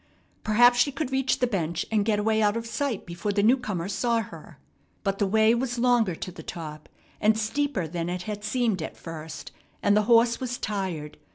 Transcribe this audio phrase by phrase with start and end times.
[0.43, 3.87] Perhaps she could reach the bench and get away out of sight before the newcomer
[3.87, 4.57] saw her.
[5.03, 6.89] But the way was longer to the top,
[7.19, 9.51] and steeper than it had seemed at first,
[9.83, 11.17] and the horse was tired.